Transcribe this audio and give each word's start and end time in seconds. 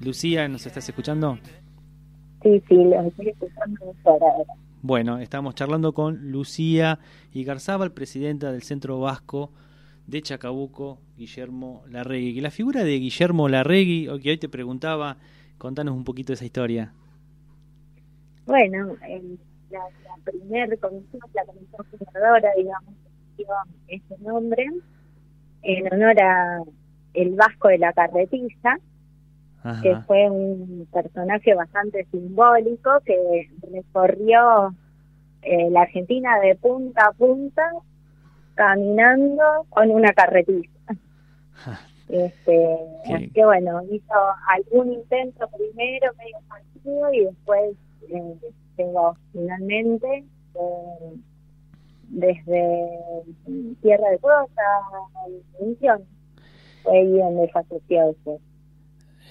Lucía, 0.00 0.48
¿nos 0.48 0.66
estás 0.66 0.88
escuchando? 0.88 1.38
Sí, 2.42 2.62
sí, 2.68 2.74
los 2.74 3.04
estoy 3.06 3.28
escuchando 3.28 3.94
ahora. 4.04 4.54
Bueno, 4.80 5.18
estamos 5.18 5.54
charlando 5.54 5.92
con 5.92 6.30
Lucía 6.30 6.98
Igarzábal, 7.34 7.92
presidenta 7.92 8.50
del 8.50 8.62
Centro 8.62 8.98
Vasco 8.98 9.52
de 10.06 10.22
Chacabuco, 10.22 10.98
Guillermo 11.18 11.82
Larregui. 11.90 12.34
Que 12.34 12.40
la 12.40 12.50
figura 12.50 12.82
de 12.82 12.98
Guillermo 12.98 13.46
Larregui, 13.50 14.08
que 14.22 14.30
hoy 14.30 14.38
te 14.38 14.48
preguntaba, 14.48 15.18
contanos 15.58 15.94
un 15.94 16.04
poquito 16.04 16.28
de 16.28 16.34
esa 16.34 16.46
historia. 16.46 16.94
Bueno, 18.46 18.96
la, 19.70 19.80
primera 20.24 20.76
comisión, 20.78 21.20
la 21.34 21.44
comisión 21.44 21.86
fundadora, 21.98 22.50
digamos, 22.56 22.94
dio 23.36 23.46
ese 23.86 24.18
nombre 24.22 24.66
en 25.62 25.92
honor 25.92 26.22
a 26.22 26.62
el 27.12 27.34
Vasco 27.34 27.68
de 27.68 27.78
la 27.78 27.92
Carretilla, 27.92 28.78
que 29.82 29.94
fue 30.06 30.30
un 30.30 30.88
personaje 30.90 31.54
bastante 31.54 32.06
simbólico 32.10 33.00
que 33.04 33.50
recorrió 33.70 34.74
eh, 35.42 35.70
la 35.70 35.82
Argentina 35.82 36.38
de 36.40 36.54
punta 36.54 37.06
a 37.06 37.12
punta 37.12 37.62
caminando 38.54 39.66
con 39.68 39.90
una 39.90 40.12
carretilla. 40.12 40.68
este, 42.08 42.78
así 43.12 43.30
que 43.30 43.44
bueno, 43.44 43.82
hizo 43.90 44.14
algún 44.48 44.92
intento 44.92 45.48
primero 45.48 46.12
medio 46.18 46.38
partido 46.48 47.12
y 47.12 47.24
después 47.24 47.76
eh, 48.08 48.34
llegó 48.78 49.16
finalmente 49.32 50.24
eh, 50.54 51.14
desde 52.08 52.88
Tierra 53.82 54.10
de 54.10 54.18
Cosa, 54.18 54.62
fue 56.82 56.98
ahí 56.98 57.18
donde 57.18 57.48
falleció 57.48 58.06
después. 58.08 58.40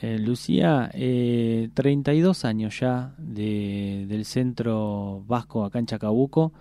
Eh, 0.02 0.18
Lucía, 0.18 0.90
eh, 0.94 1.70
32 1.74 2.46
años 2.46 2.80
ya 2.80 3.14
de, 3.18 4.06
del 4.08 4.24
centro 4.24 5.24
vasco 5.28 5.66
acá 5.66 5.80
en 5.80 5.88
Chacabuco. 5.88 6.54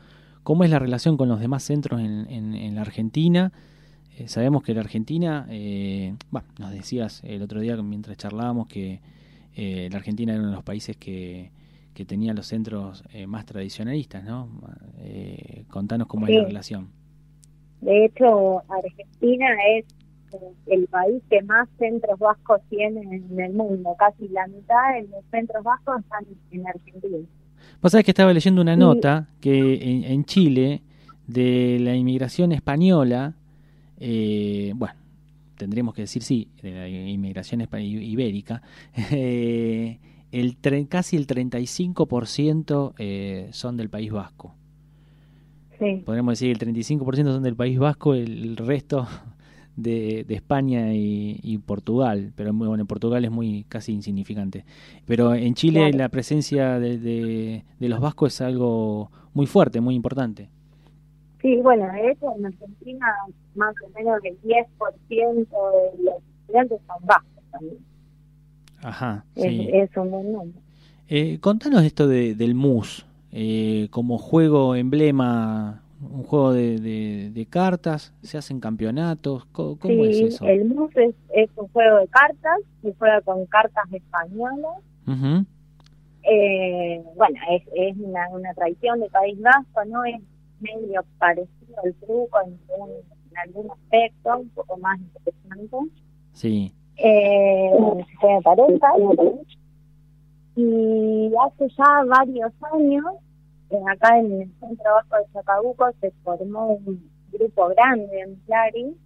¿Cómo 0.42 0.64
es 0.64 0.70
la 0.70 0.78
relación 0.78 1.17
con 1.17 1.28
los 1.28 1.39
demás 1.39 1.62
centros 1.62 2.00
en, 2.00 2.27
en, 2.31 2.75
la 2.75 2.81
Argentina? 2.81 3.53
Eh, 4.19 4.27
sabemos 4.27 4.62
que 4.62 4.75
la 4.75 4.81
Argentina, 4.81 5.47
eh, 5.50 6.14
bueno, 6.31 6.48
nos 6.59 6.72
decías 6.72 7.22
el 7.22 7.42
otro 7.42 7.61
día 7.61 7.77
mientras 7.77 8.16
charlábamos 8.16 8.66
que 8.66 9.00
la 9.56 9.97
Argentina 9.97 10.33
era 10.33 10.41
uno 10.41 10.50
de 10.50 10.55
los 10.55 10.64
países 10.64 10.97
que, 10.97 11.50
que 11.92 12.05
tenía 12.05 12.33
los 12.33 12.47
centros 12.47 13.03
más 13.27 13.44
tradicionalistas, 13.44 14.22
¿no? 14.22 14.48
contanos 15.69 16.06
cómo 16.06 16.28
es 16.28 16.34
la 16.36 16.44
relación. 16.44 16.91
De 17.81 18.05
hecho, 18.05 18.62
Argentina 18.69 19.48
es 19.77 19.84
el 20.67 20.87
país 20.87 21.23
que 21.31 21.43
más 21.43 21.69
centros 21.79 22.19
vascos 22.19 22.61
tiene 22.69 23.01
en 23.03 23.41
el 23.41 23.53
mundo. 23.53 23.95
Casi 23.98 24.29
la 24.29 24.47
mitad 24.47 24.95
de 24.95 25.09
los 25.09 25.25
centros 25.31 25.65
vascos 25.65 26.01
están 26.01 26.25
en 26.51 26.67
Argentina. 26.67 27.27
Vos 27.81 27.93
sabés 27.93 28.05
que 28.05 28.11
estaba 28.11 28.33
leyendo 28.33 28.61
una 28.61 28.77
nota 28.77 29.29
que 29.41 30.03
en, 30.06 30.25
Chile, 30.25 30.83
de 31.27 31.79
la 31.81 31.95
inmigración 31.95 32.53
española, 32.53 33.34
eh, 33.99 34.73
bueno, 34.75 34.95
tendríamos 35.56 35.95
que 35.95 36.03
decir 36.03 36.23
sí, 36.23 36.49
de 36.62 36.73
la 36.73 36.89
inmigración 36.89 37.67
ibérica, 37.81 38.62
eh, 39.12 39.99
el 40.33 40.56
casi 40.89 41.17
el 41.17 41.27
35% 41.27 42.95
eh, 42.99 43.49
son 43.53 43.77
del 43.77 43.91
País 43.91 44.11
Vasco. 44.11 44.55
Sí. 45.79 46.03
Podríamos 46.05 46.33
decir 46.33 46.56
que 46.59 46.65
el 46.65 46.75
35% 46.75 47.25
son 47.25 47.43
del 47.43 47.55
País 47.55 47.79
Vasco, 47.79 48.15
el 48.15 48.56
resto 48.56 49.06
de, 49.79 50.27
España 50.29 50.93
y, 50.93 51.59
Portugal, 51.65 52.33
pero 52.37 52.53
muy, 52.53 52.67
bueno, 52.67 52.83
en 52.83 52.87
Portugal 52.87 53.25
es 53.25 53.31
muy 53.31 53.65
casi 53.69 53.93
insignificante. 53.93 54.65
Pero 55.07 55.34
en 55.34 55.55
Chile 55.55 55.93
la 55.93 56.09
presencia 56.09 56.79
de, 56.79 56.98
de, 56.98 57.89
los 57.89 58.01
vascos 58.01 58.34
es 58.34 58.41
algo 58.41 59.11
muy 59.34 59.47
fuerte, 59.47 59.81
muy 59.81 59.95
importante. 59.95 60.49
Sí, 61.41 61.56
bueno, 61.62 61.91
de 61.93 62.11
hecho 62.11 62.27
en 62.37 62.47
Argentina 62.47 63.06
más 63.55 63.75
o 63.84 63.88
menos 63.97 64.19
el 64.25 64.41
10% 64.43 64.67
de 65.27 66.03
los 66.03 66.15
estudiantes 66.41 66.81
son 66.87 67.06
vascos 67.06 67.44
también. 67.53 67.78
Ajá, 68.83 69.25
sí. 69.37 69.69
Es, 69.72 69.97
un 69.97 70.11
buen 70.11 70.33
número. 70.33 70.59
Eh, 71.09 71.38
contanos 71.41 71.84
esto 71.84 72.09
de, 72.09 72.34
del 72.34 72.55
MUS, 72.55 73.06
eh, 73.33 73.88
como 73.91 74.19
juego 74.19 74.75
emblema 74.75 75.83
un 76.00 76.22
juego 76.25 76.53
de, 76.53 77.31
de, 77.31 77.47
cartas, 77.47 78.14
se 78.22 78.38
hacen 78.38 78.60
campeonatos, 78.60 79.44
¿cómo, 79.47 80.04
es 80.04 80.20
eso? 80.20 80.47
El 80.47 80.66
MUS 80.66 80.97
es, 80.97 81.48
un 81.56 81.69
juego 81.69 81.98
de 81.98 82.09
cartas, 82.09 82.59
se 82.82 82.94
juega 82.94 83.20
con 83.22 83.47
cartas 83.47 83.84
españolas. 83.92 84.78
eh, 86.22 87.03
bueno, 87.16 87.38
es, 87.50 87.62
es 87.75 87.97
una, 87.98 88.28
una 88.31 88.54
tradición 88.54 89.00
de 89.00 89.08
País 89.10 89.41
Vasco, 89.41 89.84
¿no? 89.87 90.04
Es 90.04 90.20
medio 90.60 91.04
parecido 91.19 91.75
al 91.84 91.94
truco 91.94 92.38
en, 92.47 92.58
en 93.31 93.38
algún 93.38 93.70
aspecto, 93.70 94.38
un 94.38 94.48
poco 94.50 94.76
más 94.78 94.98
interesante. 95.00 95.76
Sí. 96.32 96.72
Eh, 96.97 97.70
se 98.08 98.16
juega 98.16 98.41
pareja. 98.41 98.88
Y 100.56 101.31
hace 101.41 101.69
ya 101.76 102.04
varios 102.06 102.53
años 102.72 103.04
acá 103.89 104.19
en 104.19 104.43
el 104.43 104.53
Centro 104.61 104.95
Vasco 104.95 105.17
de 105.17 105.33
Chacabuco 105.33 105.91
se 106.01 106.11
formó 106.23 106.75
un 106.75 107.11
grupo 107.33 107.69
grande 107.69 108.21
en 108.21 108.37
Clary, 108.47 108.97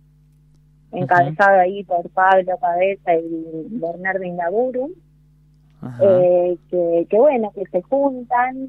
encabezado 0.93 1.61
ahí 1.61 1.85
por 1.85 2.09
Pablo 2.11 2.57
Cabeza 2.61 3.15
y 3.15 3.67
Bernardo 3.71 4.23
Indaburu, 4.23 4.93
eh, 6.01 6.57
que, 6.71 7.07
que 7.11 7.17
bueno, 7.19 7.51
que 7.53 7.65
se 7.67 7.83
juntan, 7.83 8.69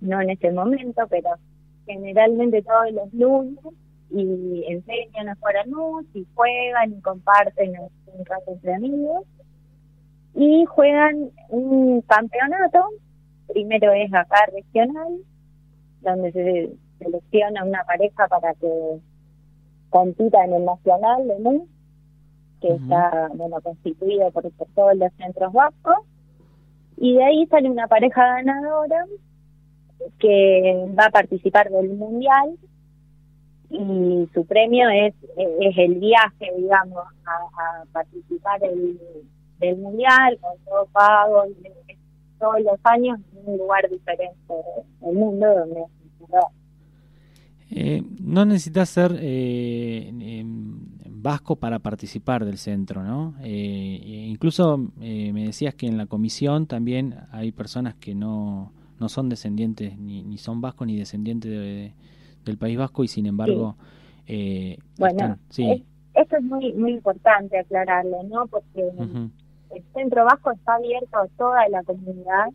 no 0.00 0.20
en 0.20 0.30
este 0.30 0.52
momento, 0.52 1.06
pero 1.08 1.30
generalmente 1.86 2.62
todos 2.62 2.92
los 2.92 3.12
lunes 3.14 3.58
y 4.10 4.64
enseñan 4.68 5.28
a 5.28 5.34
jugar 5.36 5.56
a 5.58 5.66
luz 5.66 6.06
y 6.14 6.26
juegan 6.34 6.92
y 6.92 7.00
comparten 7.00 7.72
un 8.06 8.24
rato 8.24 8.52
entre 8.52 8.74
amigos 8.74 9.24
y 10.34 10.64
juegan 10.66 11.30
un 11.48 12.00
campeonato 12.02 12.90
primero 13.52 13.92
es 13.92 14.12
acá 14.12 14.46
regional, 14.52 15.18
donde 16.00 16.32
se 16.32 16.70
selecciona 16.98 17.64
una 17.64 17.84
pareja 17.84 18.28
para 18.28 18.54
que 18.54 19.00
compita 19.90 20.44
en 20.44 20.54
el 20.54 20.64
nacional 20.64 21.26
de 21.26 21.38
MU, 21.38 21.68
que 22.60 22.68
está 22.68 23.28
bueno 23.34 23.60
constituido 23.60 24.30
por, 24.30 24.50
todos 24.74 24.96
los 24.96 25.12
centros 25.14 25.52
vascos, 25.52 25.98
y 26.96 27.14
de 27.14 27.24
ahí 27.24 27.46
sale 27.46 27.70
una 27.70 27.88
pareja 27.88 28.24
ganadora 28.36 29.06
que 30.18 30.86
va 30.98 31.06
a 31.06 31.10
participar 31.10 31.70
del 31.70 31.90
mundial 31.90 32.56
y 33.70 34.28
su 34.32 34.44
premio 34.46 34.88
es, 34.90 35.14
es 35.36 35.78
el 35.78 35.94
viaje, 35.96 36.52
digamos, 36.56 37.04
a, 37.26 37.84
participar 37.92 38.60
del 38.60 39.76
mundial 39.78 40.38
con 40.40 40.58
todo 40.64 40.86
pago, 40.92 41.44
todos 42.38 42.60
los 42.60 42.78
años 42.84 43.18
en 43.32 43.52
un 43.52 43.58
lugar 43.58 43.88
diferente 43.90 44.54
del 45.00 45.14
mundo 45.14 45.46
donde 45.46 45.84
eh, 47.70 48.02
no 48.20 48.44
necesitas 48.44 48.88
ser 48.88 49.16
eh, 49.20 50.44
vasco 51.06 51.56
para 51.56 51.78
participar 51.78 52.44
del 52.44 52.58
centro, 52.58 53.02
¿no? 53.02 53.34
Eh, 53.42 54.26
incluso 54.28 54.92
eh, 55.00 55.32
me 55.32 55.46
decías 55.46 55.74
que 55.74 55.86
en 55.86 55.96
la 55.96 56.06
comisión 56.06 56.66
también 56.66 57.16
hay 57.32 57.50
personas 57.50 57.94
que 57.94 58.14
no, 58.14 58.72
no 59.00 59.08
son 59.08 59.28
descendientes, 59.28 59.98
ni, 59.98 60.22
ni 60.22 60.38
son 60.38 60.60
vascos 60.60 60.86
ni 60.86 60.96
descendientes 60.96 61.92
del 62.44 62.58
País 62.58 62.78
Vasco 62.78 63.02
y 63.02 63.08
sin 63.08 63.26
embargo... 63.26 63.76
bueno, 64.98 65.38
sí. 65.48 65.84
esto 66.14 66.36
es 66.36 66.44
muy, 66.44 66.72
muy 66.74 66.92
importante 66.92 67.58
aclararlo, 67.58 68.22
¿no? 68.24 68.46
Porque 68.46 68.92
el 69.74 69.84
Centro 69.92 70.24
Vasco 70.24 70.52
está 70.52 70.74
abierto 70.74 71.18
a 71.18 71.28
toda 71.36 71.68
la 71.68 71.82
comunidad. 71.82 72.48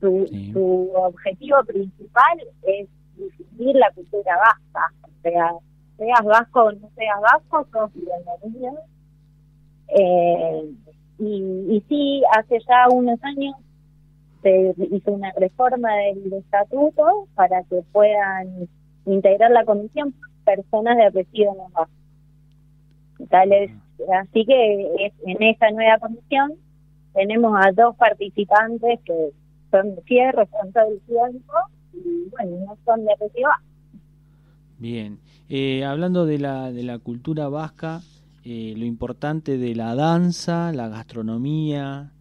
Su, 0.00 0.90
objetivo 0.94 1.64
principal 1.64 2.38
es 2.62 2.88
difundir 3.16 3.76
la 3.76 3.90
cultura 3.92 4.36
vasca. 4.36 4.92
O 5.02 5.22
sea, 5.22 5.52
seas 5.96 6.24
vasco 6.24 6.64
o 6.64 6.72
no 6.72 6.90
seas 6.94 7.20
vasco, 7.20 7.66
sos 7.72 7.90
bienvenido. 7.94 8.74
Eh, 9.88 10.74
y, 11.18 11.66
y 11.70 11.84
sí, 11.88 12.22
hace 12.36 12.58
ya 12.68 12.88
unos 12.90 13.22
años 13.22 13.54
se 14.42 14.74
hizo 14.90 15.12
una 15.12 15.32
reforma 15.38 15.94
del 15.96 16.32
estatuto 16.34 17.28
para 17.34 17.62
que 17.64 17.82
puedan 17.92 18.68
integrar 19.06 19.50
la 19.50 19.64
comisión 19.64 20.14
personas 20.44 20.96
de 20.98 21.06
apellido 21.06 21.54
no 21.54 21.68
vasco. 21.70 21.94
Tal 23.30 23.52
es 23.52 23.70
Así 24.12 24.44
que 24.44 25.12
en 25.26 25.42
esta 25.42 25.70
nueva 25.70 25.98
comisión 25.98 26.52
tenemos 27.12 27.54
a 27.58 27.72
dos 27.72 27.96
participantes 27.96 29.00
que 29.04 29.30
son 29.70 29.94
de 29.94 30.02
fierro, 30.02 30.46
son 30.60 30.72
todo 30.72 30.88
el 30.88 31.00
tiempo 31.00 31.52
y 31.92 32.28
bueno, 32.30 32.66
no 32.66 32.78
son 32.84 33.04
de 33.04 33.12
apellido 33.12 33.50
Bien, 34.78 35.18
eh, 35.48 35.84
hablando 35.84 36.26
de 36.26 36.38
la, 36.38 36.72
de 36.72 36.82
la 36.82 36.98
cultura 36.98 37.48
vasca, 37.48 38.02
eh, 38.44 38.74
lo 38.76 38.84
importante 38.84 39.56
de 39.56 39.74
la 39.74 39.94
danza, 39.94 40.70
la 40.72 40.88
gastronomía, 40.88 42.12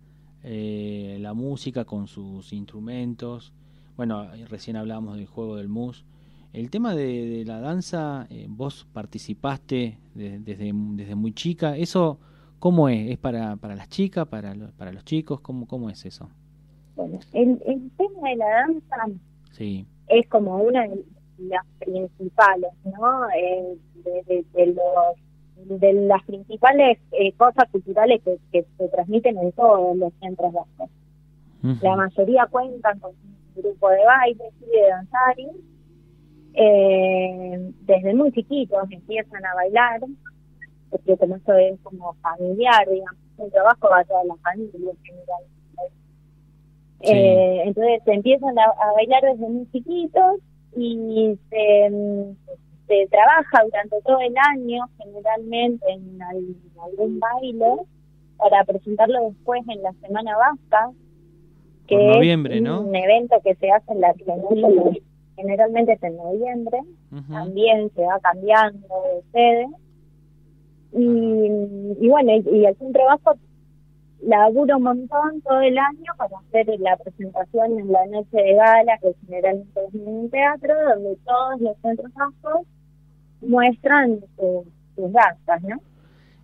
eh, 0.44 1.18
la 1.20 1.34
música 1.34 1.84
con 1.84 2.08
sus 2.08 2.54
instrumentos. 2.54 3.54
Bueno, 3.98 4.28
recién 4.50 4.78
hablábamos 4.78 5.18
del 5.18 5.26
juego 5.26 5.58
del 5.58 5.68
mus. 5.68 6.06
El 6.54 6.70
tema 6.70 6.96
de, 6.96 7.44
la 7.46 7.60
danza, 7.60 8.28
eh, 8.30 8.46
vos 8.48 8.88
participaste 8.94 9.98
desde, 10.14 10.72
desde 10.74 11.16
muy 11.16 11.34
chica. 11.34 11.78
¿Eso 11.78 12.20
cómo 12.60 12.90
es? 12.90 13.12
¿Es 13.12 13.18
para, 13.18 13.56
para 13.58 13.76
las 13.76 13.90
chicas, 13.90 14.28
para, 14.28 14.56
para 14.78 14.92
los 14.92 15.04
chicos? 15.04 15.42
¿Cómo, 15.42 15.68
¿Cómo 15.68 15.90
es 15.90 16.06
eso? 16.06 16.30
Bueno, 16.96 17.20
el, 17.34 17.62
el 17.66 17.92
tema 17.98 18.30
de 18.30 18.36
la 18.36 18.46
danza 18.46 19.20
sí. 19.52 19.86
es 20.08 20.28
como 20.30 20.58
una 20.58 20.84
de 20.84 21.04
las 21.40 21.66
principales, 21.80 22.72
¿no? 22.84 23.30
Eh, 23.32 23.78
de, 24.04 24.46
de, 24.54 24.66
los 24.68 25.80
de 25.80 25.94
las 25.94 26.24
principales 26.24 27.00
eh, 27.12 27.34
cosas 27.34 27.70
culturales 27.72 28.22
que, 28.24 28.38
que, 28.52 28.66
se 28.78 28.88
transmiten 28.90 29.38
en 29.38 29.52
todos 29.54 29.96
los 29.98 30.14
centros 30.20 30.54
vascos. 30.54 30.90
La 31.82 31.96
mayoría 31.96 32.46
cuentan 32.52 33.00
con 33.00 33.12
un 33.12 33.62
grupo 33.62 33.90
de 33.90 34.06
baile 34.06 34.44
y 34.62 34.66
de 34.66 34.90
danzaris. 34.90 35.73
Eh, 36.56 37.72
desde 37.82 38.14
muy 38.14 38.32
chiquitos 38.32 38.84
empiezan 38.92 39.46
a 39.46 39.56
bailar, 39.56 40.02
porque 40.90 41.18
como 41.18 41.36
eso 41.36 41.54
es 41.54 41.80
como 41.82 42.14
familiar, 42.16 42.88
digamos, 42.90 43.20
el 43.40 43.52
trabajo 43.52 43.90
va 43.90 44.00
a 44.00 44.06
toda 44.06 44.24
la 44.26 44.36
familia 44.38 44.92
en 44.92 45.04
general. 45.04 45.44
Eh, 47.02 47.64
entonces 47.66 48.02
empiezan 48.06 48.58
a, 48.58 48.64
a, 48.64 48.94
bailar 48.94 49.22
desde 49.24 49.50
muy 49.50 49.70
chiquitos 49.72 50.40
y 50.76 51.38
se, 51.50 51.92
se 52.88 53.08
trabaja 53.10 53.64
durante 53.64 54.02
todo 54.02 54.20
el 54.22 54.34
año, 54.52 54.86
generalmente 54.98 55.86
en, 55.92 56.20
algún 56.22 57.20
baile, 57.20 57.84
para 58.38 58.64
presentarlo 58.64 59.30
después 59.30 59.62
en 59.68 59.82
la 59.82 59.94
Semana 59.94 60.38
Vasca, 60.38 60.92
que 61.88 61.96
es 61.96 62.38
un 62.38 62.96
evento 62.96 63.36
que 63.44 63.56
se 63.56 63.72
hace 63.72 63.92
en 63.92 64.02
la 64.02 64.10
Argentina, 64.10 64.68
generalmente 65.36 65.94
es 65.94 66.04
en 66.04 66.18
noviembre, 66.18 66.80
también 67.30 67.92
se 67.96 68.02
va 68.02 68.20
cambiando 68.20 68.88
de 68.88 69.24
sede. 69.32 69.68
Y, 70.94 72.06
y 72.06 72.10
bueno, 72.10 72.32
y, 72.34 72.66
el 72.66 72.76
centro 72.78 73.06
vasco 73.06 73.36
labura 74.22 74.78
un 74.78 74.84
montón 74.84 75.42
todo 75.42 75.62
el 75.62 75.78
año 75.78 76.12
para 76.18 76.38
hacer 76.38 76.68
la 76.80 76.96
presentación 76.98 77.80
en 77.80 77.92
la 77.92 78.06
noche 78.08 78.38
de 78.38 78.54
gala, 78.56 78.98
que 79.02 79.16
generalmente 79.26 79.80
es 79.88 79.96
en 79.96 80.08
un 80.08 80.30
teatro, 80.30 80.74
donde 80.94 81.18
todos 81.26 81.62
los 81.62 81.78
centros 81.82 82.14
vascos 82.14 82.68
muestran 83.42 84.20
sus, 84.38 85.12
gastas, 85.12 85.62
¿no? 85.64 85.78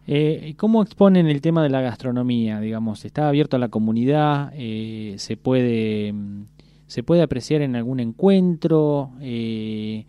Eh, 0.07 0.55
¿Cómo 0.57 0.81
exponen 0.81 1.27
el 1.27 1.39
tema 1.39 1.61
de 1.61 1.69
la 1.69 1.81
gastronomía? 1.81 2.59
Digamos, 2.59 3.05
¿está 3.05 3.27
abierto 3.27 3.57
a 3.57 3.59
la 3.59 3.69
comunidad? 3.69 4.51
Eh, 4.55 5.13
¿Se 5.19 5.37
puede 5.37 6.13
se 6.89 7.03
puede 7.03 7.21
apreciar 7.21 7.61
en 7.61 7.75
algún 7.75 7.99
encuentro? 7.99 9.11
Eh, 9.21 10.05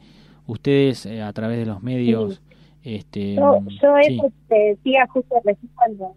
ustedes 0.46 1.04
eh, 1.04 1.22
a 1.22 1.32
través 1.32 1.58
de 1.58 1.66
los 1.66 1.82
medios... 1.82 2.42
Este, 2.82 3.34
yo, 3.34 3.60
yo 3.82 3.96
eso 3.98 4.32
te 4.48 4.54
decía 4.54 5.06
justo 5.08 5.36
recién 5.44 5.70
cuando, 5.74 6.14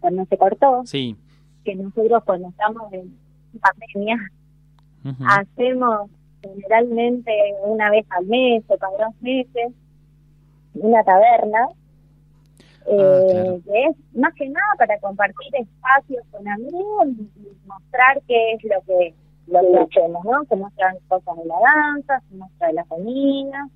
cuando 0.00 0.24
se 0.24 0.36
cortó, 0.36 0.82
sí. 0.84 1.14
que 1.64 1.76
nosotros 1.76 2.24
cuando 2.24 2.48
estamos 2.48 2.92
en 2.92 3.16
pandemia 3.60 4.18
hacemos 5.28 6.10
generalmente 6.42 7.32
una 7.64 7.88
vez 7.92 8.04
al 8.10 8.26
mes 8.26 8.64
o 8.66 8.76
cada 8.76 9.06
dos 9.06 9.14
meses 9.20 9.72
una 10.74 11.04
taberna, 11.04 11.68
ah, 11.68 12.88
eh, 12.88 13.60
que 13.64 13.84
es 13.84 13.96
más 14.16 14.34
que 14.34 14.48
nada 14.48 14.74
para 14.76 14.98
compartir 14.98 15.54
espacios 15.54 16.24
con 16.32 16.48
amigos 16.48 17.06
y 17.36 17.68
mostrar 17.68 18.20
qué 18.26 18.54
es 18.54 18.64
lo 18.64 18.82
que, 18.86 19.14
lo 19.46 19.60
que 19.88 19.98
hacemos, 19.98 20.24
¿no? 20.24 20.44
Se 20.44 20.56
muestran 20.56 20.96
cosas 21.08 21.36
de 21.36 21.44
la 21.44 21.56
danza, 21.60 22.20
se 22.28 22.34
muestra 22.36 22.68
de 22.68 22.72
la 22.74 22.84
comida. 22.84 23.68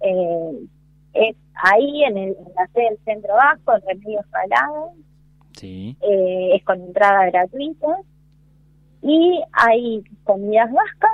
Eh, 0.00 0.68
es 1.12 1.36
ahí 1.54 2.04
en, 2.04 2.16
el, 2.16 2.36
la 2.56 2.66
sede 2.68 2.90
del 2.90 2.98
Centro 3.04 3.34
Vasco, 3.34 3.74
en 3.74 3.82
Remedio 3.86 4.20
Salado. 4.30 4.92
Sí. 5.52 5.96
Eh, 6.00 6.50
es 6.54 6.64
con 6.64 6.80
entrada 6.80 7.26
gratuita. 7.26 7.96
Y 9.02 9.42
hay 9.52 10.04
comidas 10.24 10.70
vascas 10.72 11.10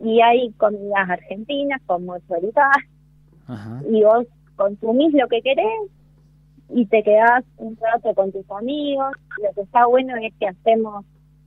y 0.00 0.20
hay 0.20 0.52
comidas 0.52 1.08
argentinas 1.08 1.80
como 1.86 2.18
choritas 2.20 2.76
y 3.88 4.04
vos 4.04 4.26
consumís 4.56 5.12
lo 5.12 5.26
que 5.28 5.42
querés 5.42 5.90
y 6.68 6.86
te 6.86 7.02
quedás 7.02 7.44
un 7.56 7.76
rato 7.76 8.14
con 8.14 8.30
tus 8.30 8.48
amigos. 8.50 9.12
Lo 9.42 9.52
que 9.54 9.62
está 9.62 9.86
bueno 9.86 10.14
es 10.16 10.32
que 10.38 10.46
hacemos 10.46 11.04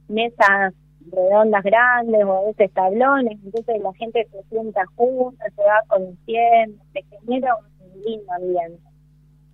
mesas 0.10 0.74
redondas 1.12 1.64
grandes 1.64 2.24
o 2.24 2.38
a 2.38 2.46
veces 2.46 2.72
tablones, 2.74 3.38
entonces 3.44 3.82
la 3.82 3.94
gente 3.94 4.28
se 4.32 4.44
sienta 4.50 4.82
junta, 4.96 5.46
se 5.56 5.62
va 5.62 5.82
conociendo, 5.88 6.84
se 6.94 7.04
genera 7.04 7.56
un 7.56 8.02
lindo 8.04 8.32
ambiente. 8.34 8.84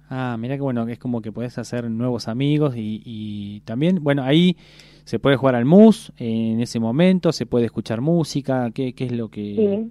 Ah, 0.10 0.38
mira 0.40 0.56
que 0.56 0.62
bueno, 0.62 0.88
es 0.88 0.98
como 0.98 1.22
que 1.22 1.31
puedes 1.31 1.57
hacer 1.57 1.90
nuevos 1.90 2.28
amigos 2.28 2.75
y, 2.75 3.01
y 3.06 3.62
también, 3.62 4.04
bueno, 4.04 4.24
ahí 4.24 4.57
se 5.04 5.19
puede 5.19 5.36
jugar 5.36 5.56
al 5.56 5.66
mus 5.66 6.12
en 6.18 6.62
ese 6.62 6.80
momento, 6.80 7.31
se 7.31 7.46
puede 7.46 7.66
escuchar 7.66 8.01
música, 8.01 8.72
¿qué, 8.72 8.94
qué 8.94 9.06
es 9.06 9.12
lo 9.12 9.30
que 9.30 9.88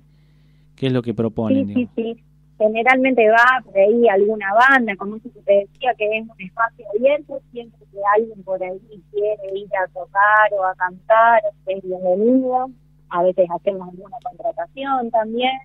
qué 0.75 0.87
es 0.87 0.93
lo 0.93 1.03
que 1.03 1.15
proponen? 1.15 1.69
Sí, 1.69 1.89
sí, 1.95 2.15
sí 2.15 2.25
generalmente 2.59 3.29
va 3.31 3.63
por 3.65 3.77
ahí 3.79 4.09
alguna 4.09 4.47
banda, 4.53 4.97
como 4.97 5.17
eso 5.17 5.31
que 5.33 5.41
te 5.41 5.53
decía, 5.53 5.95
que 5.97 6.19
es 6.19 6.23
un 6.29 6.41
espacio 6.41 6.85
abierto, 6.95 7.41
siempre 7.53 7.87
que 7.93 7.99
alguien 8.17 8.43
por 8.43 8.63
ahí 8.63 8.81
quiere 9.13 9.59
ir 9.59 9.69
a 9.77 9.87
tocar 9.89 10.53
o 10.59 10.65
a 10.65 10.75
cantar, 10.75 11.41
es 11.67 11.83
bienvenido. 11.83 12.71
A 13.11 13.23
veces 13.23 13.49
hacemos 13.55 13.89
alguna 13.89 14.17
contratación 14.23 15.11
también. 15.11 15.59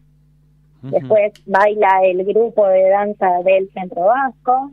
Después 0.83 1.31
baila 1.45 2.01
el 2.03 2.25
grupo 2.25 2.67
de 2.67 2.89
danza 2.89 3.41
del 3.43 3.69
Centro 3.71 4.05
Vasco. 4.05 4.71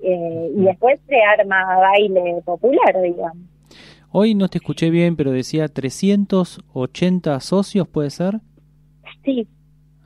Eh, 0.00 0.52
y 0.54 0.64
después 0.64 1.00
se 1.08 1.16
arma 1.22 1.78
baile 1.78 2.42
popular, 2.44 3.02
digamos. 3.02 3.48
Hoy 4.10 4.34
no 4.34 4.48
te 4.48 4.58
escuché 4.58 4.90
bien, 4.90 5.16
pero 5.16 5.32
decía 5.32 5.66
380 5.66 7.40
socios, 7.40 7.88
¿puede 7.88 8.10
ser? 8.10 8.40
Sí. 9.24 9.48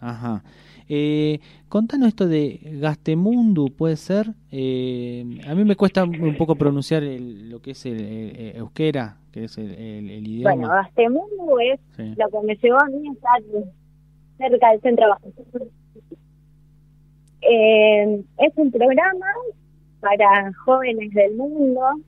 Ajá. 0.01 0.43
Eh, 0.89 1.41
contanos 1.69 2.09
esto 2.09 2.27
de 2.27 2.61
Gastemundu, 2.81 3.71
¿puede 3.77 3.97
ser? 3.97 4.29
Eh, 4.51 5.41
a 5.47 5.55
mí 5.55 5.65
me 5.65 5.77
cuesta 5.77 6.05
un 6.05 6.37
poco 6.37 6.57
pronunciar 6.57 7.03
lo 7.03 7.61
que 7.61 7.73
es 7.73 7.85
el, 7.85 8.57
euskera, 8.57 9.19
que 9.31 9.45
es 9.45 9.59
el, 9.59 9.69
idioma. 10.27 10.55
Bueno, 10.55 10.69
Gastemundu 10.69 11.59
es 11.61 11.81
lo 11.99 12.29
que 12.29 12.47
me 12.47 12.57
llevó 12.57 12.81
a 12.81 12.87
mí 12.87 13.09
a 13.09 13.13
estar 13.13 13.43
cerca 14.39 14.71
del 14.71 14.81
centro 14.81 15.07
eh, 17.41 18.25
es 18.39 18.53
un 18.57 18.71
programa 18.71 19.27
para 20.01 20.53
jóvenes 20.65 21.13
del 21.13 21.37
mundo, 21.37 22.01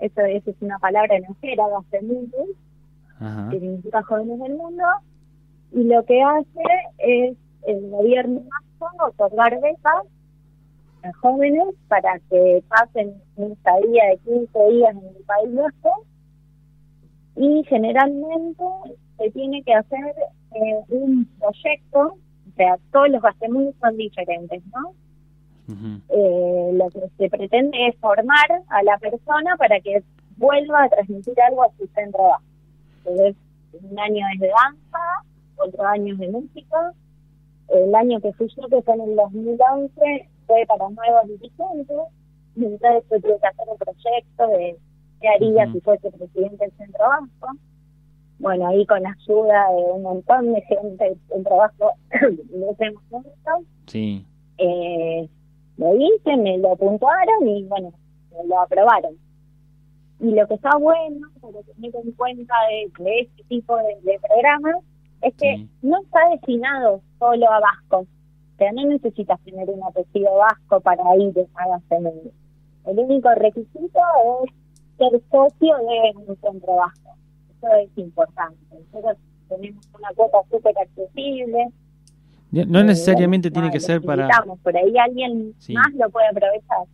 eso, 0.00 0.20
es 0.22 0.42
una 0.60 0.78
palabra 0.78 1.16
en 1.16 1.24
euskera, 1.24 1.64
Gastemundu, 1.68 2.54
que 3.50 3.60
significa 3.60 4.02
jóvenes 4.02 4.38
del 4.40 4.54
mundo, 4.54 4.84
y 5.72 5.84
lo 5.84 6.04
que 6.04 6.22
hace 6.22 6.62
es 6.98 7.36
el 7.66 7.90
gobierno 7.90 8.42
vasco 8.42 9.04
otorgar 9.06 9.60
becas 9.60 10.06
a 11.02 11.12
jóvenes 11.14 11.74
para 11.88 12.18
que 12.30 12.62
pasen 12.68 13.14
un 13.36 13.52
estadía 13.52 14.04
de 14.06 14.18
15 14.18 14.70
días 14.70 14.96
en 14.96 15.16
el 15.16 15.24
País 15.24 15.54
Vasco. 15.54 16.06
Y 17.36 17.64
generalmente 17.64 18.64
se 19.16 19.30
tiene 19.30 19.62
que 19.62 19.72
hacer 19.72 20.14
eh, 20.52 20.80
un 20.88 21.26
proyecto, 21.38 22.00
o 22.00 22.56
sea, 22.56 22.76
todos 22.92 23.08
los 23.08 23.22
gastos 23.22 23.48
son 23.80 23.96
diferentes, 23.96 24.62
¿no? 24.66 24.94
eh, 26.08 26.70
lo 26.72 26.88
que 26.90 27.00
se 27.16 27.30
pretende 27.30 27.88
es 27.88 27.96
formar 27.98 28.48
a 28.68 28.82
la 28.82 28.98
persona 28.98 29.56
para 29.56 29.80
que 29.80 30.02
vuelva 30.36 30.84
a 30.84 30.88
transmitir 30.88 31.34
algo 31.42 31.62
a 31.62 31.70
su 31.78 31.86
centro 31.94 32.36
Entonces, 32.98 33.36
un 33.72 33.98
año 33.98 34.26
es 34.34 34.40
de 34.40 34.48
danza, 34.48 34.98
otro 35.56 35.86
año 35.86 36.14
es 36.14 36.18
de 36.18 36.28
música, 36.28 36.92
el 37.72 37.94
año 37.94 38.20
que 38.20 38.32
fui 38.32 38.48
yo, 38.48 38.68
que 38.68 38.82
fue 38.82 38.94
en 38.94 39.00
el 39.02 39.16
2011, 39.16 40.28
fue 40.46 40.64
para 40.66 40.88
nuevos 40.88 41.28
dirigentes, 41.28 41.96
y 42.56 42.64
entonces 42.64 43.04
tuve 43.08 43.38
que 43.40 43.46
hacer 43.46 43.68
un 43.68 43.78
proyecto 43.78 44.46
de 44.48 44.76
qué 45.20 45.28
haría 45.28 45.72
si 45.72 45.80
fuese 45.80 46.10
presidente 46.10 46.64
del 46.64 46.72
Centro 46.76 47.04
Vasco. 47.06 47.48
Bueno, 48.38 48.68
ahí 48.68 48.86
con 48.86 49.02
la 49.02 49.10
ayuda 49.10 49.70
de 49.70 49.92
un 49.92 50.02
montón 50.02 50.52
de 50.52 50.62
gente 50.62 51.16
del 51.28 51.44
trabajo 51.44 51.92
lo. 52.50 52.76
Sí. 53.86 54.24
Eh, 54.58 55.28
lo 55.76 55.96
hice, 55.96 56.36
me 56.36 56.58
lo 56.58 56.76
puntuaron 56.76 57.48
y 57.48 57.64
bueno, 57.64 57.92
me 58.32 58.46
lo 58.46 58.60
aprobaron. 58.60 59.14
Y 60.20 60.32
lo 60.32 60.46
que 60.46 60.54
está 60.54 60.76
bueno, 60.76 61.28
pero 61.40 61.62
tener 61.62 61.96
en 61.96 62.12
cuenta 62.12 62.54
de, 62.68 63.20
este 63.20 63.42
tipo 63.44 63.76
de 63.76 64.20
programas, 64.20 64.76
es 65.22 65.34
que 65.34 65.66
no 65.82 66.02
está 66.02 66.28
destinado 66.30 67.02
solo 67.20 67.48
a 67.52 67.60
vascos, 67.60 68.08
sea, 68.60 68.72
no 68.72 68.84
necesitas 68.84 69.40
tener 69.40 69.68
un 69.70 69.82
apellido 69.82 70.36
vasco 70.36 70.80
para 70.80 71.02
ir 71.16 71.34
a 71.54 71.68
la. 71.68 71.80
El 72.86 72.98
único 72.98 73.30
requisito 73.34 74.00
es 74.44 74.52
ser 74.98 75.20
socio 75.30 75.76
de 75.78 76.12
un 76.26 76.36
centro 76.36 76.76
vasco. 76.76 77.10
Eso 77.56 77.68
es 77.82 77.90
importante. 77.96 78.58
Nosotros 78.70 79.16
tenemos 79.48 79.88
una 79.98 80.08
cuota 80.14 80.38
súper 80.50 80.74
accesible. 80.78 81.68
No 82.50 82.84
necesariamente 82.84 83.50
tiene 83.50 83.70
que 83.70 83.80
ser 83.80 84.02
para... 84.02 84.28
Por 84.62 84.76
ahí 84.76 84.96
alguien 84.98 85.54
más 85.68 85.94
lo 85.94 86.10
puede 86.10 86.28
aprovechar. 86.28 86.84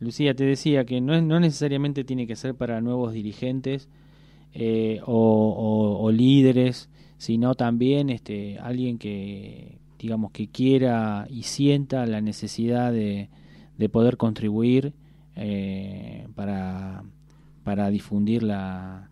Lucía, 0.00 0.34
te 0.34 0.44
decía 0.44 0.84
que 0.84 1.00
no, 1.00 1.20
no 1.22 1.40
necesariamente 1.40 2.04
tiene 2.04 2.26
que 2.26 2.36
ser 2.36 2.54
para 2.54 2.80
nuevos 2.80 3.12
dirigentes 3.12 3.88
eh, 4.52 5.00
o, 5.06 6.10
líderes, 6.12 6.90
sino 7.24 7.54
también 7.54 8.10
este, 8.10 8.58
alguien 8.58 8.98
que, 8.98 9.78
digamos, 9.98 10.30
que 10.30 10.46
quiera 10.46 11.26
y 11.30 11.44
sienta 11.44 12.04
la 12.04 12.20
necesidad 12.20 12.92
de, 12.92 13.30
de 13.78 13.88
poder 13.88 14.18
contribuir 14.18 14.92
eh, 15.34 16.28
para, 16.34 17.02
para 17.62 17.88
difundir 17.88 18.42
la, 18.42 19.08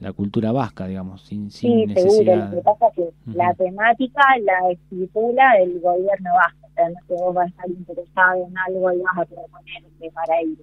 la 0.00 0.14
cultura 0.14 0.50
vasca, 0.50 0.86
digamos, 0.86 1.20
sin, 1.24 1.50
sin 1.50 1.94
sí, 1.94 2.00
seguro. 2.00 2.36
Lo 2.36 2.50
que 2.52 2.62
pasa 2.62 2.86
es 2.88 2.94
que 2.94 3.10
la 3.34 3.52
temática 3.52 4.22
la 4.40 4.70
estipula 4.70 5.52
el 5.60 5.78
gobierno 5.78 6.30
vasco. 6.32 6.68
No 6.78 7.00
que 7.06 7.22
vos 7.22 7.34
vas 7.34 7.44
a 7.44 7.48
estar 7.50 7.68
interesado 7.68 8.46
en 8.46 8.56
algo 8.56 8.92
y 8.94 8.98
vas 9.02 9.18
a 9.18 9.26
proponerte 9.26 10.10
para 10.14 10.42
ir. 10.42 10.56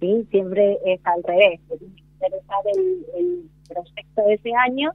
¿Sí? 0.00 0.26
Siempre 0.32 0.78
es 0.84 1.00
al 1.04 1.22
revés. 1.22 1.60
Te 1.68 1.78
tiene 1.78 1.94
que 1.94 2.02
interesar 2.02 2.58
el, 2.74 3.06
el 3.16 3.50
proyecto 3.68 4.22
de 4.26 4.34
ese 4.34 4.50
año 4.66 4.90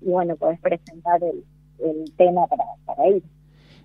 y, 0.00 0.10
bueno, 0.10 0.36
podés 0.36 0.60
presentar 0.60 1.22
el, 1.22 1.44
el 1.78 2.12
tema 2.16 2.46
para, 2.46 2.64
para 2.86 3.08
ir. 3.08 3.22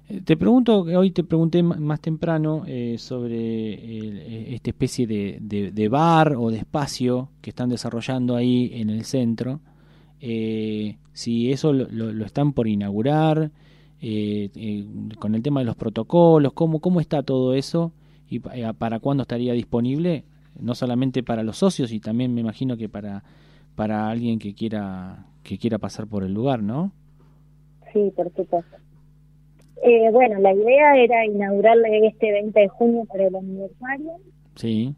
Eh, 0.10 0.22
te 0.22 0.36
pregunto, 0.36 0.82
hoy 0.82 1.12
te 1.12 1.24
pregunté 1.24 1.64
más 1.64 2.02
temprano 2.02 2.64
eh, 2.68 2.98
sobre 2.98 3.74
eh, 3.74 4.54
esta 4.54 4.70
especie 4.70 5.08
de, 5.08 5.40
de, 5.42 5.90
bar 5.90 6.36
o 6.36 6.52
de 6.52 6.58
espacio 6.58 7.30
que 7.42 7.52
están 7.52 7.70
desarrollando 7.70 8.36
ahí 8.36 8.72
en 8.74 8.90
el 8.90 9.06
centro. 9.06 9.62
si 10.20 11.52
eso 11.52 11.74
lo, 11.74 11.88
lo, 11.90 12.26
están 12.26 12.54
por 12.54 12.68
inaugurar, 12.68 13.52
con 15.20 15.36
el 15.36 15.42
tema 15.42 15.62
de 15.62 15.66
los 15.66 15.78
protocolos, 15.78 16.52
¿cómo, 16.54 16.82
cómo 16.82 17.00
está 17.00 17.24
todo 17.24 17.54
eso 17.54 17.94
y 18.30 18.40
para 18.40 19.00
cuándo 19.00 19.22
estaría 19.22 19.54
disponible, 19.54 20.26
no 20.60 20.76
solamente 20.76 21.24
para 21.24 21.44
los 21.44 21.58
socios 21.58 21.92
y 21.92 22.00
también 22.00 22.34
me 22.34 22.42
imagino 22.42 22.76
que 22.76 22.90
para, 22.90 23.24
para 23.76 24.10
alguien 24.10 24.40
que 24.40 24.54
quiera, 24.54 25.26
que 25.44 25.58
quiera 25.58 25.78
pasar 25.78 26.08
por 26.08 26.24
el 26.24 26.34
lugar, 26.34 26.62
¿no? 26.62 26.92
Sí, 27.92 28.12
por 28.16 28.32
supuesto. 28.34 28.78
Eh, 29.84 30.10
bueno, 30.12 30.40
la 30.40 30.54
idea 30.54 30.96
era 30.96 31.26
inaugurarle 31.26 32.08
este 32.08 32.32
20 32.32 32.60
de 32.60 32.68
junio 32.70 33.06
para 33.06 33.28
el 33.28 33.36
aniversario. 33.36 34.14
Sí. 34.56 34.96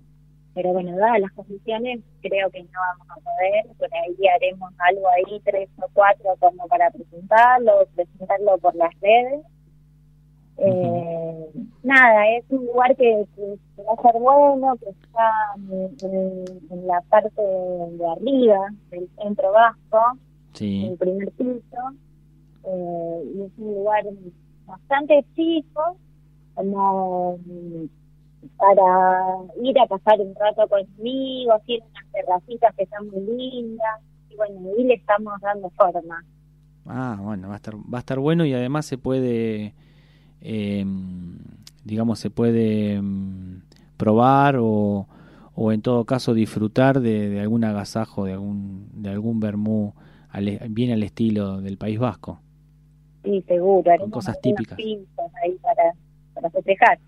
Pero 0.54 0.72
bueno, 0.72 0.96
dadas 0.96 1.20
las 1.20 1.32
condiciones, 1.32 2.00
creo 2.22 2.50
que 2.52 2.64
no 2.64 2.80
vamos 2.80 3.08
a 3.10 3.16
poder. 3.16 3.76
Por 3.78 3.90
ahí 3.94 4.28
haremos 4.28 4.72
algo 4.78 5.08
ahí, 5.10 5.42
tres 5.44 5.70
o 5.82 5.88
cuatro, 5.92 6.36
como 6.40 6.68
para 6.68 6.92
presentarlo, 6.92 7.88
presentarlo 7.96 8.58
por 8.60 8.76
las 8.76 8.92
redes. 9.02 9.42
eh, 10.58 11.50
nada, 11.84 12.30
es 12.38 12.46
un 12.50 12.66
lugar 12.66 12.96
que, 12.96 13.26
va 13.80 13.94
a 13.94 14.02
ser 14.02 14.22
bueno, 14.22 14.76
que 14.78 14.90
está 14.90 15.32
en, 15.58 16.88
la 16.88 17.02
parte 17.10 17.42
de 17.42 18.08
arriba 18.08 18.70
del 18.92 19.10
centro 19.18 19.52
vasco, 19.52 20.18
en 20.60 20.92
el 20.92 20.98
primer 20.98 21.32
piso, 21.32 21.78
eh, 22.64 23.32
y 23.36 23.42
es 23.42 23.52
un 23.58 23.74
lugar 23.76 24.04
bastante 24.66 25.26
chicos, 25.36 25.98
como 26.54 27.38
mm, 27.46 27.86
para 28.58 29.64
ir 29.64 29.80
a 29.80 29.88
pasar 29.88 30.20
un 30.22 30.34
rato 30.36 30.68
conmigo, 30.68 31.54
así 31.54 31.80
unas 31.80 32.12
terracitas 32.12 32.76
que 32.76 32.84
están 32.84 33.08
muy 33.10 33.22
lindas, 33.22 34.00
y 34.30 34.36
bueno, 34.36 34.70
ahí 34.78 34.84
le 34.84 34.94
estamos 34.96 35.40
dando 35.42 35.70
forma. 35.72 36.24
Ah, 36.86 37.18
bueno, 37.22 37.48
va 37.50 37.56
a 37.56 37.58
estar, 37.58 37.76
va 37.76 37.98
a 37.98 38.00
estar 38.00 38.20
bueno 38.20 38.46
y 38.46 38.54
además 38.54 38.86
se 38.86 38.98
puede, 38.98 39.74
eh, 40.42 40.86
digamos, 41.84 42.20
se 42.20 42.30
puede 42.30 43.02
mm, 43.02 43.62
probar 43.98 44.58
o, 44.60 45.08
o 45.56 45.72
en 45.72 45.82
todo 45.82 46.06
caso 46.06 46.34
disfrutar 46.34 47.00
de, 47.00 47.30
de 47.30 47.42
algún 47.42 47.64
agasajo, 47.64 48.26
de 48.26 48.34
algún, 48.34 48.90
de 48.94 49.10
algún 49.10 49.40
vermú 49.40 49.94
bien 50.70 50.92
al 50.92 51.04
estilo 51.04 51.62
del 51.62 51.78
País 51.78 52.00
Vasco. 52.00 52.42
Sí, 53.24 53.44
seguro. 53.48 53.92
Con 54.00 54.12
cosas 54.12 54.40
típicas. 54.42 54.78
Ahí 54.78 55.58
para, 55.62 55.94
para 56.34 56.50
festejar. 56.50 57.00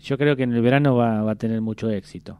Yo 0.00 0.16
creo 0.16 0.36
que 0.36 0.44
en 0.44 0.52
el 0.52 0.62
verano 0.62 0.94
va, 0.94 1.22
va 1.22 1.32
a 1.32 1.36
tener 1.36 1.60
mucho 1.60 1.90
éxito. 1.90 2.38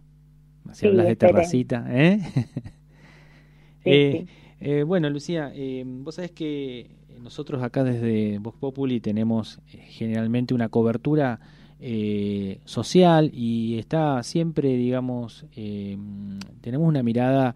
Si 0.73 0.87
hablas 0.87 1.07
de 1.07 1.17
terracita, 1.17 1.87
¿eh? 1.89 2.21
eh, 3.85 4.27
eh, 4.61 4.83
bueno, 4.83 5.09
Lucía, 5.11 5.51
eh, 5.55 5.83
vos 5.87 6.17
sabés 6.17 6.31
que 6.33 6.91
nosotros 7.21 7.63
acá 7.63 7.85
desde 7.85 8.39
Vox 8.39 8.59
Populi 8.59 9.01
tenemos 9.01 9.61
generalmente 9.67 10.55
una 10.55 10.69
cobertura 10.69 11.41
social 12.65 13.31
y 13.33 13.79
está 13.79 14.23
siempre, 14.25 14.71
digamos, 14.71 15.47
tenemos 16.61 16.89
una 16.89 17.05
mirada 17.05 17.55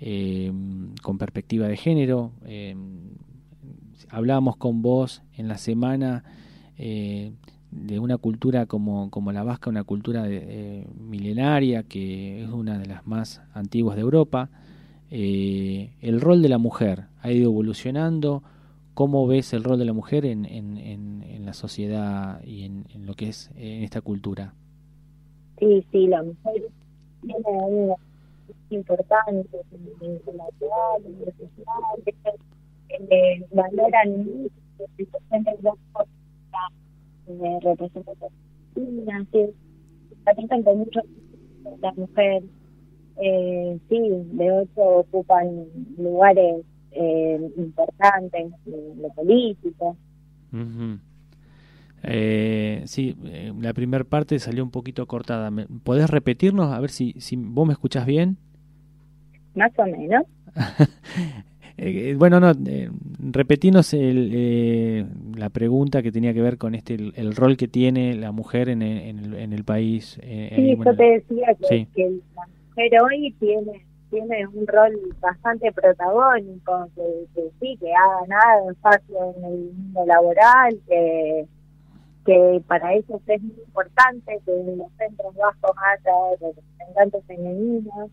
con 0.00 1.18
perspectiva 1.18 1.66
de 1.68 1.76
género 1.76 2.32
hablábamos 4.14 4.56
con 4.56 4.82
vos 4.82 5.22
en 5.36 5.48
la 5.48 5.58
semana 5.58 6.24
eh, 6.78 7.32
de 7.70 7.98
una 7.98 8.16
cultura 8.18 8.66
como, 8.66 9.10
como 9.10 9.32
la 9.32 9.42
vasca, 9.42 9.70
una 9.70 9.84
cultura 9.84 10.24
eh, 10.28 10.86
milenaria 10.96 11.82
que 11.82 12.42
es 12.42 12.48
una 12.48 12.78
de 12.78 12.86
las 12.86 13.06
más 13.06 13.42
antiguas 13.52 13.96
de 13.96 14.02
Europa. 14.02 14.50
Eh, 15.10 15.90
el 16.00 16.20
rol 16.20 16.42
de 16.42 16.48
la 16.48 16.58
mujer 16.58 17.06
ha 17.20 17.32
ido 17.32 17.50
evolucionando. 17.50 18.42
¿Cómo 18.94 19.26
ves 19.26 19.52
el 19.52 19.64
rol 19.64 19.78
de 19.78 19.84
la 19.84 19.92
mujer 19.92 20.24
en, 20.24 20.44
en, 20.44 20.78
en, 20.78 21.44
la 21.44 21.52
sociedad 21.52 22.42
y 22.44 22.62
en, 22.62 22.86
en, 22.94 23.06
lo 23.06 23.14
que 23.14 23.28
es 23.28 23.50
en 23.56 23.82
esta 23.82 24.00
cultura? 24.00 24.54
Sí, 25.58 25.84
sí, 25.90 26.06
la 26.06 26.22
mujer 26.22 26.62
una 28.48 28.76
importante 28.76 29.48
en 30.00 30.36
la 30.36 30.44
eh, 32.88 33.46
valoran 33.52 34.48
situaciones 34.96 35.62
de 37.26 37.60
representación 37.60 38.32
atienden 40.26 40.62
con 40.62 40.78
mucho 40.78 41.00
las 41.80 41.96
mujeres 41.96 42.44
eh, 43.16 43.78
sí 43.88 44.00
de 44.32 44.62
hecho 44.62 44.82
ocupan 44.82 45.66
lugares 45.96 46.64
eh, 46.92 47.50
importantes 47.56 48.52
de 48.64 48.94
lo 48.96 49.08
político 49.10 49.96
eh, 52.06 52.82
sí, 52.86 53.16
eh, 53.24 53.52
la 53.60 53.72
primera 53.72 54.04
parte 54.04 54.38
salió 54.38 54.62
un 54.62 54.70
poquito 54.70 55.06
cortada. 55.06 55.50
¿Podés 55.82 56.10
repetirnos? 56.10 56.72
A 56.72 56.80
ver 56.80 56.90
si, 56.90 57.14
si 57.18 57.36
vos 57.36 57.66
me 57.66 57.72
escuchás 57.72 58.06
bien. 58.06 58.36
Más 59.54 59.72
o 59.78 59.86
menos. 59.86 60.24
Eh, 61.76 62.14
bueno, 62.16 62.38
no, 62.38 62.52
eh, 62.68 62.88
repetinos 63.18 63.94
el, 63.94 64.30
eh, 64.32 65.06
la 65.36 65.50
pregunta 65.50 66.02
que 66.02 66.12
tenía 66.12 66.32
que 66.32 66.40
ver 66.40 66.56
con 66.56 66.76
este 66.76 66.94
el, 66.94 67.34
rol 67.34 67.56
que 67.56 67.66
tiene 67.66 68.14
la 68.14 68.30
mujer 68.30 68.68
en, 68.68 68.80
el, 68.80 69.34
en 69.34 69.52
el 69.52 69.64
país. 69.64 70.20
sí, 70.22 70.76
yo 70.76 70.96
te 70.96 71.04
decía 71.04 71.56
que, 71.68 72.20
la 72.36 72.46
mujer 72.68 73.02
hoy 73.02 73.34
tiene 73.40 73.84
tiene 74.08 74.46
un 74.46 74.64
rol 74.68 74.92
bastante 75.20 75.72
protagónico, 75.72 76.88
que, 76.94 77.50
sí, 77.58 77.76
que 77.80 77.92
ha 77.92 78.20
ganado 78.20 78.70
espacio 78.70 79.34
en 79.36 79.44
el 79.44 79.58
mundo 79.72 80.06
laboral, 80.06 80.78
que, 80.86 81.46
que 82.24 82.62
para 82.66 82.94
eso 82.94 83.20
es 83.26 83.42
muy 83.42 83.56
importante 83.66 84.40
que 84.44 84.52
en 84.52 84.78
los 84.78 84.92
centros 84.98 85.34
bajos 85.34 85.70
haya 85.76 86.12
representantes 86.40 87.24
femeninos 87.26 88.10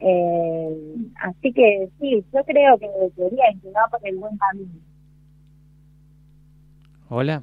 eh, 0.00 0.96
así 1.22 1.52
que 1.52 1.88
sí, 1.98 2.24
yo 2.32 2.44
creo 2.44 2.78
que 2.78 2.88
debería 3.16 3.50
inclinar 3.52 3.84
por 3.90 4.00
el 4.06 4.16
buen 4.16 4.36
camino. 4.36 4.72
Hola. 7.08 7.42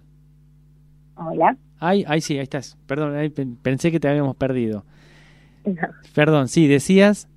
Hola. 1.16 1.58
Ay, 1.80 2.06
ay, 2.08 2.22
sí, 2.22 2.38
ahí 2.38 2.44
estás. 2.44 2.78
Perdón, 2.86 3.16
pensé 3.64 3.92
que 3.92 4.00
te 4.00 4.08
habíamos 4.08 4.36
perdido. 4.36 4.86
Perdón, 6.14 6.48
sí, 6.48 6.68
decías. 6.68 7.28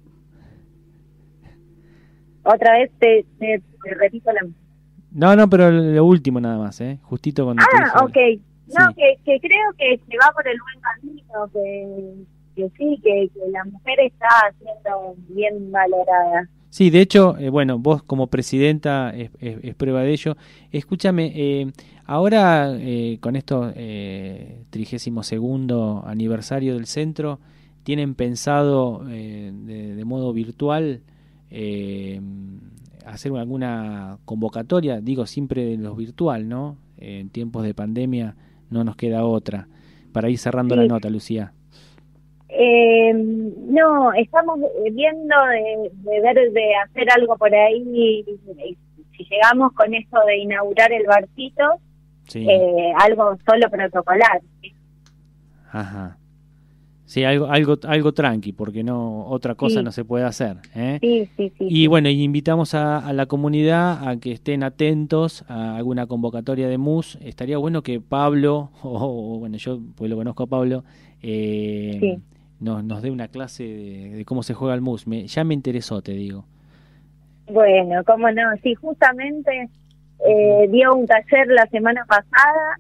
Otra 2.42 2.74
vez 2.78 2.90
te, 2.98 3.24
te, 3.38 3.62
repito 3.94 4.30
la. 4.32 4.40
No, 5.14 5.34
no, 5.34 5.48
pero 5.48 5.70
lo 5.70 6.04
último 6.04 6.40
nada 6.40 6.58
más, 6.58 6.80
¿eh? 6.80 6.98
Justito 7.02 7.44
cuando. 7.44 7.62
Ah, 7.62 8.04
ok. 8.04 8.16
No, 8.78 8.92
que, 8.94 9.18
que 9.24 9.40
creo 9.40 9.72
que 9.78 9.98
se 10.06 10.16
va 10.16 10.32
por 10.34 10.46
el 10.46 10.58
buen 10.60 10.80
camino, 10.80 11.48
que 11.52 12.24
que 12.54 12.70
sí, 12.76 13.00
que, 13.02 13.30
la 13.50 13.64
mujer 13.64 13.98
está 14.00 14.28
siendo 14.58 15.16
bien 15.28 15.70
valorada. 15.70 16.48
Sí, 16.70 16.90
de 16.90 17.00
hecho, 17.00 17.36
eh, 17.38 17.50
bueno, 17.50 17.78
vos 17.78 18.02
como 18.02 18.26
presidenta 18.28 19.10
es, 19.14 19.30
prueba 19.76 20.02
de 20.02 20.12
ello. 20.12 20.36
Escúchame, 20.72 21.32
eh, 21.34 21.72
ahora 22.04 22.74
eh, 22.76 23.18
con 23.20 23.36
esto 23.36 23.72
trigésimo 24.70 25.22
segundo 25.22 26.02
aniversario 26.06 26.74
del 26.74 26.86
centro, 26.86 27.38
¿tienen 27.84 28.14
pensado 28.14 29.04
de, 29.04 30.02
modo 30.04 30.32
virtual 30.32 31.02
hacer 33.04 33.32
alguna 33.36 34.18
convocatoria? 34.24 35.00
Digo, 35.00 35.26
siempre 35.26 35.64
de 35.64 35.76
los 35.76 35.96
virtual, 35.96 36.48
¿no? 36.48 36.76
En 36.96 37.30
tiempos 37.30 37.64
de 37.64 37.74
pandemia 37.74 38.36
no 38.70 38.84
nos 38.84 38.96
queda 38.96 39.24
otra. 39.24 39.68
Para 40.12 40.30
ir 40.30 40.38
cerrando 40.38 40.76
la 40.76 40.86
nota, 40.86 41.10
Lucía. 41.10 41.52
Eh, 42.48 43.12
no, 43.12 44.12
estamos 44.12 44.60
viendo 44.92 45.34
de, 46.04 46.20
ver 46.20 46.52
de 46.52 46.74
hacer 46.84 47.08
algo 47.10 47.36
por 47.36 47.52
ahí. 47.52 48.24
Si 49.16 49.24
llegamos 49.24 49.72
con 49.72 49.92
esto 49.92 50.18
de 50.26 50.38
inaugurar 50.38 50.92
el 50.92 51.04
barcito, 51.06 51.64
eh, 52.34 52.92
algo 52.96 53.36
solo 53.46 53.68
protocolar. 53.70 54.40
Ajá. 55.72 56.16
Sí, 57.06 57.22
algo, 57.22 57.46
algo, 57.46 57.76
algo 57.86 58.12
tranqui, 58.12 58.52
porque 58.52 58.82
no 58.82 59.26
otra 59.26 59.54
cosa 59.54 59.82
no 59.82 59.92
se 59.92 60.04
puede 60.06 60.24
hacer. 60.24 60.56
¿eh? 60.74 60.98
Sí, 61.02 61.28
sí, 61.36 61.52
sí. 61.58 61.66
Y 61.68 61.86
bueno, 61.86 62.08
invitamos 62.08 62.74
a, 62.74 63.12
la 63.12 63.26
comunidad 63.26 64.08
a 64.08 64.18
que 64.18 64.32
estén 64.32 64.62
atentos 64.62 65.44
a 65.48 65.76
alguna 65.76 66.06
convocatoria 66.06 66.66
de 66.66 66.78
MUS. 66.78 67.18
Estaría 67.20 67.58
bueno 67.58 67.82
que 67.82 68.00
Pablo, 68.00 68.70
o, 68.82 69.38
bueno, 69.38 69.58
yo 69.58 69.80
pues 69.96 70.10
lo 70.10 70.16
conozco 70.16 70.44
a 70.44 70.46
Pablo, 70.46 70.84
eh, 71.22 72.18
nos, 72.58 72.82
nos 72.82 73.02
dé 73.02 73.10
una 73.10 73.28
clase 73.28 73.64
de, 73.64 74.24
cómo 74.24 74.42
se 74.42 74.54
juega 74.54 74.74
el 74.74 74.80
mus. 74.80 75.06
Me, 75.06 75.26
ya 75.26 75.44
me 75.44 75.52
interesó, 75.52 76.00
te 76.00 76.12
digo. 76.12 76.46
Bueno, 77.50 78.02
cómo 78.06 78.30
no. 78.30 78.42
Sí, 78.62 78.74
justamente 78.74 79.68
eh, 80.26 80.68
dio 80.70 80.94
un 80.94 81.06
taller 81.06 81.48
la 81.48 81.66
semana 81.66 82.06
pasada 82.06 82.78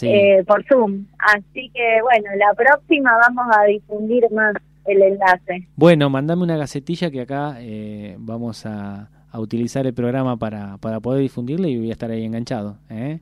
eh, 0.00 0.44
por 0.46 0.64
Zoom. 0.66 1.06
Así 1.18 1.70
que, 1.74 2.00
bueno, 2.02 2.30
la 2.36 2.54
próxima 2.54 3.12
vamos 3.28 3.46
a 3.56 3.64
difundir 3.64 4.30
más 4.32 4.54
el 4.86 5.02
enlace. 5.02 5.68
Bueno, 5.76 6.10
mandame 6.10 6.42
una 6.42 6.56
gacetilla 6.56 7.10
que 7.10 7.20
acá 7.20 7.56
eh, 7.60 8.16
vamos 8.18 8.66
a, 8.66 9.10
a, 9.30 9.40
utilizar 9.40 9.86
el 9.86 9.94
programa 9.94 10.36
para, 10.36 10.78
para 10.78 11.00
poder 11.00 11.20
difundirle 11.20 11.68
y 11.68 11.78
voy 11.78 11.90
a 11.90 11.92
estar 11.92 12.10
ahí 12.10 12.24
enganchado. 12.24 12.78
¿eh? 12.90 13.20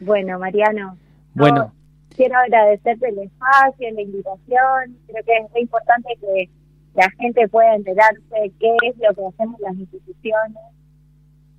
Bueno, 0.00 0.38
Mariano. 0.38 0.96
Bueno 1.34 1.72
quiero 2.16 2.36
agradecerte 2.38 3.08
el 3.08 3.18
espacio, 3.18 3.90
la 3.92 4.02
invitación. 4.02 4.96
Creo 5.06 5.24
que 5.24 5.36
es 5.36 5.50
muy 5.50 5.60
importante 5.62 6.16
que 6.20 6.50
la 6.94 7.10
gente 7.18 7.48
pueda 7.48 7.74
enterarse 7.74 8.52
qué 8.60 8.76
es 8.82 8.96
lo 8.98 9.14
que 9.14 9.26
hacemos 9.26 9.60
las 9.60 9.74
instituciones. 9.74 10.62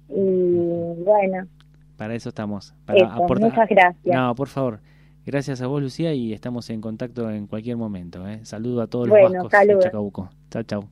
Y 0.10 1.04
bueno. 1.04 1.48
Para 1.98 2.16
eso 2.16 2.30
estamos. 2.30 2.74
Para 2.86 3.06
Muchas 3.06 3.70
gracias. 3.70 4.16
No, 4.16 4.36
por 4.36 4.48
favor. 4.48 4.80
Gracias 5.26 5.62
a 5.62 5.68
vos, 5.68 5.82
Lucía, 5.82 6.14
y 6.14 6.34
estamos 6.34 6.70
en 6.70 6.82
contacto 6.82 7.30
en 7.30 7.48
cualquier 7.48 7.78
momento. 7.78 8.28
¿eh? 8.28 8.44
Saludo 8.44 8.82
a 8.82 8.88
todos 8.88 9.08
los 9.08 9.18
vascos 9.18 9.52
de 9.52 9.80
Chacabuco. 9.80 10.30
Chao, 10.50 10.64
chao. 10.64 10.90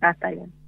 Hasta 0.00 0.30
luego. 0.30 0.63